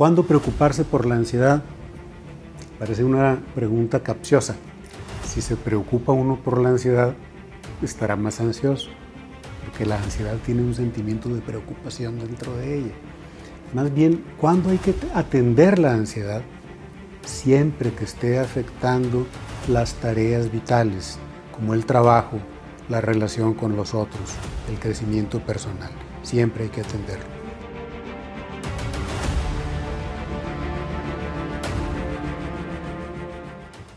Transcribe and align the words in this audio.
¿Cuándo 0.00 0.22
preocuparse 0.22 0.82
por 0.84 1.04
la 1.04 1.16
ansiedad? 1.16 1.62
Parece 2.78 3.04
una 3.04 3.38
pregunta 3.54 4.02
capciosa. 4.02 4.56
Si 5.26 5.42
se 5.42 5.56
preocupa 5.56 6.12
uno 6.12 6.40
por 6.42 6.58
la 6.58 6.70
ansiedad, 6.70 7.12
estará 7.82 8.16
más 8.16 8.40
ansioso, 8.40 8.88
porque 9.62 9.84
la 9.84 9.98
ansiedad 10.02 10.38
tiene 10.46 10.62
un 10.62 10.74
sentimiento 10.74 11.28
de 11.28 11.42
preocupación 11.42 12.18
dentro 12.18 12.56
de 12.56 12.78
ella. 12.78 12.94
Más 13.74 13.92
bien, 13.92 14.24
¿cuándo 14.40 14.70
hay 14.70 14.78
que 14.78 14.94
atender 15.14 15.78
la 15.78 15.92
ansiedad? 15.92 16.40
Siempre 17.26 17.92
que 17.92 18.04
esté 18.04 18.38
afectando 18.38 19.26
las 19.68 19.92
tareas 19.96 20.50
vitales, 20.50 21.18
como 21.54 21.74
el 21.74 21.84
trabajo, 21.84 22.38
la 22.88 23.02
relación 23.02 23.52
con 23.52 23.76
los 23.76 23.92
otros, 23.92 24.30
el 24.70 24.78
crecimiento 24.78 25.40
personal. 25.40 25.90
Siempre 26.22 26.64
hay 26.64 26.70
que 26.70 26.80
atenderlo. 26.80 27.39